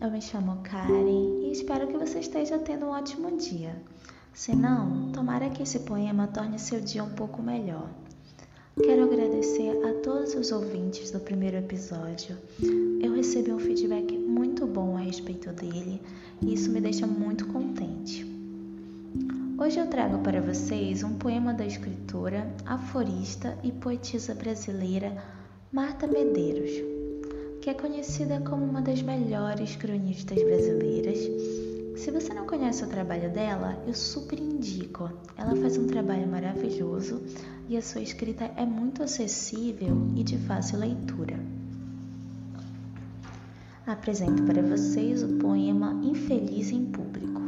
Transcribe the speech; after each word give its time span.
eu 0.00 0.10
me 0.10 0.22
chamo 0.22 0.60
Karen 0.62 1.42
e 1.42 1.50
espero 1.50 1.88
que 1.88 1.96
você 1.96 2.20
esteja 2.20 2.58
tendo 2.58 2.86
um 2.86 2.90
ótimo 2.90 3.36
dia. 3.36 3.74
Se 4.32 4.54
não, 4.54 5.10
tomara 5.10 5.50
que 5.50 5.62
esse 5.62 5.80
poema 5.80 6.28
torne 6.28 6.58
seu 6.58 6.80
dia 6.80 7.02
um 7.02 7.10
pouco 7.10 7.42
melhor. 7.42 7.90
Quero 8.80 9.02
agradecer 9.02 9.70
a 9.84 9.94
todos 9.94 10.34
os 10.34 10.52
ouvintes 10.52 11.10
do 11.10 11.18
primeiro 11.18 11.56
episódio. 11.56 12.36
Eu 13.02 13.12
recebi 13.14 13.52
um 13.52 13.58
feedback 13.58 14.16
muito 14.16 14.66
bom 14.68 14.96
a 14.96 15.00
respeito 15.00 15.50
dele 15.50 16.00
e 16.40 16.54
isso 16.54 16.70
me 16.70 16.80
deixa 16.80 17.04
muito 17.04 17.46
contente. 17.46 18.24
Hoje 19.58 19.80
eu 19.80 19.88
trago 19.88 20.18
para 20.20 20.40
vocês 20.40 21.02
um 21.02 21.18
poema 21.18 21.52
da 21.52 21.66
escritora, 21.66 22.48
aforista 22.64 23.58
e 23.64 23.72
poetisa 23.72 24.32
brasileira 24.32 25.20
Marta 25.72 26.06
Medeiros, 26.06 26.97
que 27.68 27.72
é 27.72 27.74
conhecida 27.74 28.40
como 28.40 28.64
uma 28.64 28.80
das 28.80 29.02
melhores 29.02 29.76
cronistas 29.76 30.42
brasileiras. 30.42 31.18
Se 32.00 32.10
você 32.10 32.32
não 32.32 32.46
conhece 32.46 32.82
o 32.82 32.88
trabalho 32.88 33.30
dela, 33.30 33.78
eu 33.86 33.92
super 33.92 34.38
indico. 34.38 35.10
Ela 35.36 35.54
faz 35.54 35.76
um 35.76 35.86
trabalho 35.86 36.26
maravilhoso 36.26 37.20
e 37.68 37.76
a 37.76 37.82
sua 37.82 38.00
escrita 38.00 38.50
é 38.56 38.64
muito 38.64 39.02
acessível 39.02 39.94
e 40.16 40.24
de 40.24 40.38
fácil 40.38 40.78
leitura. 40.78 41.38
Apresento 43.86 44.44
para 44.44 44.62
vocês 44.62 45.22
o 45.22 45.36
poema 45.36 45.92
Infeliz 46.02 46.70
em 46.70 46.86
Público. 46.86 47.42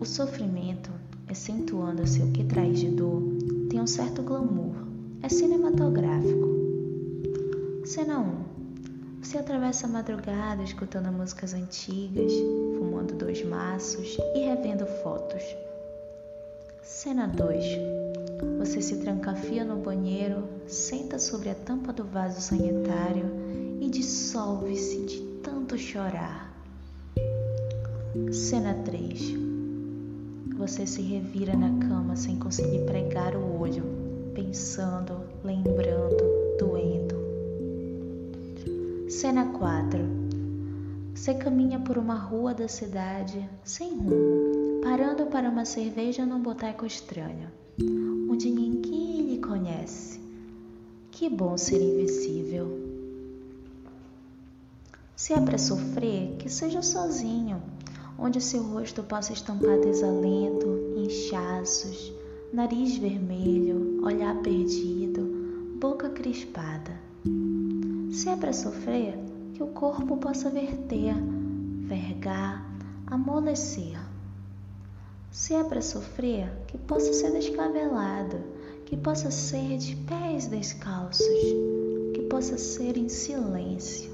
O 0.00 0.06
sofrimento, 0.06 0.90
acentuando-se 1.28 2.22
o 2.22 2.32
que 2.32 2.44
traz 2.44 2.80
de 2.80 2.88
dor, 2.92 3.22
tem 3.68 3.78
um 3.78 3.86
certo 3.86 4.22
glamour, 4.22 4.86
é 5.20 5.28
cinematográfico. 5.28 6.61
Cena 7.84 8.20
1. 8.20 9.20
Você 9.20 9.38
atravessa 9.38 9.86
a 9.86 9.90
madrugada 9.90 10.62
escutando 10.62 11.10
músicas 11.10 11.52
antigas, 11.52 12.32
fumando 12.78 13.14
dois 13.14 13.44
maços 13.44 14.16
e 14.36 14.38
revendo 14.38 14.86
fotos. 15.02 15.42
Cena 16.80 17.26
2. 17.26 17.64
Você 18.58 18.80
se 18.80 18.98
trancafia 18.98 19.64
no 19.64 19.76
banheiro, 19.76 20.44
senta 20.68 21.18
sobre 21.18 21.50
a 21.50 21.56
tampa 21.56 21.92
do 21.92 22.04
vaso 22.04 22.40
sanitário 22.40 23.26
e 23.80 23.90
dissolve-se 23.90 25.04
de 25.04 25.20
tanto 25.42 25.76
chorar. 25.76 26.54
Cena 28.30 28.74
3. 28.74 29.34
Você 30.56 30.86
se 30.86 31.02
revira 31.02 31.56
na 31.56 31.84
cama 31.88 32.14
sem 32.14 32.38
conseguir 32.38 32.84
pregar 32.84 33.34
o 33.34 33.60
olho, 33.60 33.82
pensando, 34.34 35.20
lembrando, 35.42 36.56
doendo. 36.60 37.11
Cena 39.12 39.44
4. 39.44 40.00
Você 41.14 41.34
caminha 41.34 41.78
por 41.78 41.98
uma 41.98 42.14
rua 42.14 42.54
da 42.54 42.66
cidade 42.66 43.46
sem 43.62 43.90
rumo, 43.90 44.80
parando 44.82 45.26
para 45.26 45.50
uma 45.50 45.66
cerveja 45.66 46.24
num 46.24 46.40
boteco 46.40 46.86
estranho, 46.86 47.52
onde 48.30 48.50
ninguém 48.50 49.20
lhe 49.20 49.38
conhece. 49.38 50.18
Que 51.10 51.28
bom 51.28 51.58
ser 51.58 51.82
invisível. 51.82 52.80
Se 55.14 55.34
é 55.34 55.40
para 55.42 55.58
sofrer, 55.58 56.34
que 56.38 56.48
seja 56.48 56.80
sozinho 56.80 57.62
onde 58.18 58.40
seu 58.40 58.62
rosto 58.62 59.02
possa 59.02 59.34
estampar 59.34 59.78
desalento, 59.78 60.66
inchaços, 60.96 62.10
nariz 62.50 62.96
vermelho, 62.96 64.02
olhar 64.02 64.34
perdido, 64.40 65.76
boca 65.78 66.08
crispada. 66.08 67.11
Se 68.22 68.28
é 68.28 68.36
para 68.36 68.52
sofrer, 68.52 69.18
que 69.52 69.64
o 69.64 69.66
corpo 69.66 70.16
possa 70.16 70.48
verter, 70.48 71.12
vergar, 71.88 72.64
amolecer. 73.04 73.98
Se 75.32 75.54
é 75.54 75.64
para 75.64 75.82
sofrer, 75.82 76.48
que 76.68 76.78
possa 76.78 77.12
ser 77.12 77.32
descabelado, 77.32 78.36
que 78.86 78.96
possa 78.96 79.28
ser 79.32 79.76
de 79.76 79.96
pés 79.96 80.46
descalços, 80.46 81.26
que 82.14 82.22
possa 82.30 82.56
ser 82.56 82.96
em 82.96 83.08
silêncio. 83.08 84.12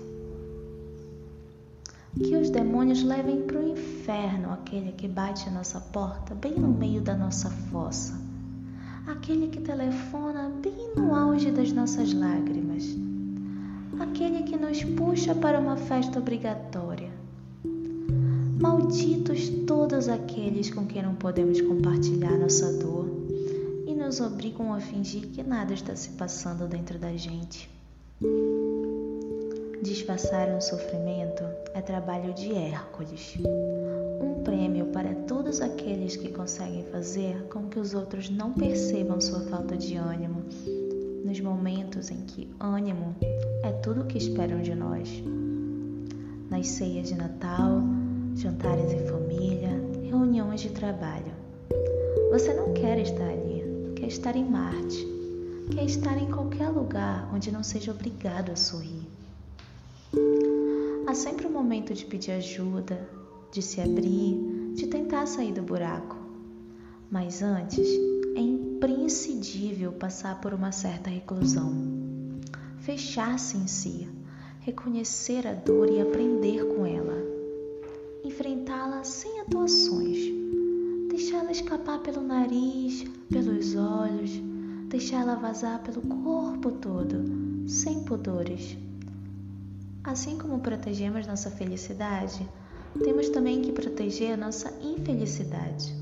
Que 2.17 2.35
os 2.35 2.49
demônios 2.49 3.03
levem 3.03 3.43
para 3.43 3.61
o 3.61 3.69
inferno 3.69 4.55
aquele 4.55 4.93
que 4.93 5.07
bate 5.07 5.51
a 5.51 5.53
nossa 5.53 5.81
porta 5.81 6.35
bem 6.35 6.55
no 6.55 6.69
meio 6.69 7.03
da 7.03 7.15
nossa 7.15 7.51
fossa, 7.51 8.19
aquele 9.07 9.49
que 9.49 9.61
telefona 9.61 10.51
bem 10.63 10.95
no 10.97 11.15
auge 11.15 11.51
das 11.51 11.71
nossas 11.73 12.15
lágrimas, 12.15 12.97
puxa 14.84 15.34
para 15.34 15.59
uma 15.59 15.77
festa 15.77 16.19
obrigatória. 16.19 17.11
Malditos 18.61 19.49
todos 19.66 20.09
aqueles 20.09 20.71
com 20.71 20.87
quem 20.87 21.03
não 21.03 21.15
podemos 21.15 21.61
compartilhar 21.61 22.37
nossa 22.37 22.72
dor 22.78 23.09
e 23.87 23.94
nos 23.94 24.21
obrigam 24.21 24.72
a 24.72 24.81
fingir 24.81 25.28
que 25.28 25.43
nada 25.43 25.72
está 25.72 25.94
se 25.94 26.11
passando 26.11 26.67
dentro 26.67 26.99
da 26.99 27.17
gente. 27.17 27.71
Disfarçar 29.81 30.49
um 30.49 30.61
sofrimento 30.61 31.44
é 31.72 31.81
trabalho 31.81 32.34
de 32.34 32.53
Hércules. 32.53 33.38
Um 34.21 34.43
prêmio 34.43 34.87
para 34.87 35.15
todos 35.15 35.61
aqueles 35.61 36.17
que 36.17 36.31
conseguem 36.31 36.84
fazer 36.84 37.44
com 37.44 37.69
que 37.69 37.78
os 37.78 37.94
outros 37.94 38.28
não 38.28 38.53
percebam 38.53 39.21
sua 39.21 39.41
falta 39.43 39.77
de 39.77 39.97
ânimo, 39.97 40.43
nos 41.28 41.41
momentos 41.41 42.11
em 42.11 42.22
que 42.22 42.49
ânimo 42.59 43.15
é 43.62 43.71
tudo 43.83 44.00
o 44.00 44.06
que 44.06 44.16
esperam 44.16 44.62
de 44.62 44.75
nós. 44.75 45.22
Nas 46.49 46.66
ceias 46.69 47.09
de 47.09 47.15
Natal, 47.15 47.83
jantares 48.34 48.91
em 48.94 49.06
família, 49.06 49.78
reuniões 50.05 50.62
de 50.62 50.71
trabalho. 50.71 51.31
Você 52.31 52.55
não 52.55 52.72
quer 52.72 52.99
estar 52.99 53.28
ali, 53.28 53.62
quer 53.94 54.06
estar 54.06 54.37
em 54.37 54.44
Marte, 54.44 55.06
quer 55.71 55.84
estar 55.84 56.17
em 56.17 56.31
qualquer 56.31 56.71
lugar 56.71 57.31
onde 57.34 57.53
não 57.53 57.62
seja 57.62 57.91
obrigado 57.91 58.50
a 58.50 58.56
sorrir. 58.56 59.06
Há 61.06 61.12
sempre 61.12 61.47
um 61.47 61.53
momento 61.53 61.93
de 61.93 62.06
pedir 62.06 62.33
ajuda, 62.33 63.06
de 63.53 63.61
se 63.61 63.83
abrir, 63.83 64.72
de 64.75 64.87
tentar 64.87 65.27
sair 65.27 65.53
do 65.53 65.61
buraco. 65.61 66.17
Mas 67.11 67.43
antes, 67.43 67.87
é 68.38 68.41
imprescindível 68.41 69.91
passar 69.91 70.41
por 70.41 70.54
uma 70.54 70.71
certa 70.71 71.10
reclusão. 71.10 71.72
Fechar-se 72.78 73.56
em 73.56 73.66
si, 73.66 74.09
reconhecer 74.60 75.44
a 75.44 75.54
dor 75.54 75.91
e 75.91 76.00
aprender 76.00 76.65
com 76.65 76.87
ela. 76.87 77.16
Enfrentá-la 78.25 79.03
sem 79.03 79.41
atuações. 79.41 80.19
Deixá-la 81.09 81.50
escapar 81.50 81.99
pelo 81.99 82.22
nariz, 82.22 83.04
pelos 83.28 83.75
olhos, 83.75 84.31
deixá-la 84.88 85.34
vazar 85.34 85.82
pelo 85.82 86.00
corpo 86.03 86.70
todo, 86.70 87.69
sem 87.69 88.05
pudores. 88.05 88.78
Assim 90.05 90.38
como 90.38 90.60
protegemos 90.60 91.26
nossa 91.26 91.50
felicidade, 91.50 92.49
temos 93.03 93.31
também 93.31 93.62
que 93.62 93.72
proteger 93.72 94.34
a 94.34 94.37
nossa 94.37 94.72
infelicidade. 94.81 95.98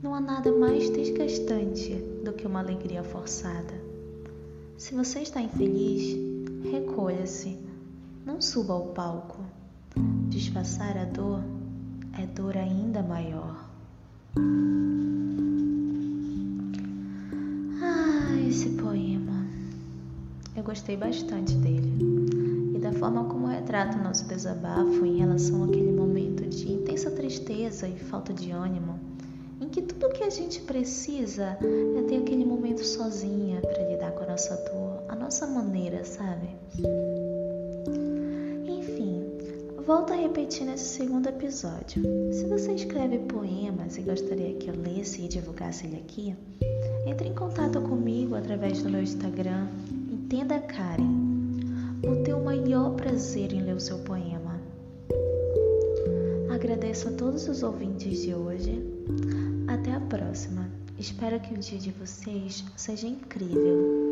Não 0.00 0.14
há 0.14 0.20
nada 0.20 0.52
mais 0.52 0.88
desgastante 0.90 1.92
do 2.24 2.32
que 2.32 2.46
uma 2.46 2.60
alegria 2.60 3.02
forçada. 3.02 3.74
Se 4.76 4.94
você 4.94 5.20
está 5.20 5.40
infeliz, 5.40 6.16
recolha-se, 6.70 7.58
não 8.24 8.40
suba 8.40 8.74
ao 8.74 8.86
palco. 8.88 9.40
Disfarçar 10.28 10.96
a 10.96 11.04
dor 11.04 11.42
é 12.16 12.26
dor 12.26 12.56
ainda 12.56 13.02
maior. 13.02 13.68
Ah, 17.82 18.40
esse 18.48 18.68
poema. 18.70 19.46
Eu 20.54 20.62
gostei 20.62 20.96
bastante 20.96 21.56
dele 21.56 22.72
e 22.72 22.78
da 22.78 22.92
forma 22.92 23.24
como 23.24 23.48
retrata 23.48 23.98
o 23.98 24.04
nosso 24.04 24.28
desabafo 24.28 25.04
em 25.04 25.18
relação 25.18 25.64
àquele 25.64 25.90
momento 25.90 26.48
de 26.48 26.70
intensa 26.70 27.10
tristeza 27.10 27.88
e 27.88 27.98
falta 27.98 28.32
de 28.32 28.52
ânimo, 28.52 29.07
que 29.78 29.82
tudo 29.82 30.08
o 30.08 30.10
que 30.10 30.24
a 30.24 30.30
gente 30.30 30.60
precisa 30.62 31.56
é 31.96 32.02
ter 32.08 32.16
aquele 32.16 32.44
momento 32.44 32.84
sozinha 32.84 33.60
para 33.60 33.88
lidar 33.88 34.10
com 34.10 34.24
a 34.24 34.26
nossa 34.26 34.56
dor, 34.56 35.04
a 35.08 35.14
nossa 35.14 35.46
maneira, 35.46 36.04
sabe? 36.04 36.48
Enfim, 38.66 39.22
volto 39.86 40.12
a 40.12 40.16
repetir 40.16 40.66
nesse 40.66 40.84
segundo 40.84 41.28
episódio. 41.28 42.02
Se 42.32 42.44
você 42.46 42.72
escreve 42.72 43.18
poemas 43.20 43.96
e 43.96 44.02
gostaria 44.02 44.54
que 44.54 44.68
eu 44.68 44.74
lesse 44.74 45.22
e 45.22 45.28
divulgasse 45.28 45.86
ele 45.86 45.96
aqui, 45.96 46.34
entre 47.06 47.28
em 47.28 47.34
contato 47.34 47.80
comigo 47.80 48.34
através 48.34 48.82
do 48.82 48.90
meu 48.90 49.02
Instagram, 49.02 49.68
Entenda 50.10 50.58
Karen 50.58 51.28
Vou 52.02 52.16
ter 52.22 52.34
o 52.34 52.44
maior 52.44 52.94
prazer 52.96 53.52
em 53.52 53.62
ler 53.62 53.76
o 53.76 53.80
seu 53.80 53.98
poema. 54.00 54.60
Agradeço 56.52 57.08
a 57.08 57.12
todos 57.12 57.48
os 57.48 57.62
ouvintes 57.62 58.22
de 58.22 58.34
hoje. 58.34 58.97
Até 59.68 59.92
a 59.92 60.00
próxima. 60.00 60.68
Espero 60.98 61.38
que 61.40 61.54
o 61.54 61.58
dia 61.58 61.78
de 61.78 61.92
vocês 61.92 62.64
seja 62.76 63.06
incrível. 63.06 64.07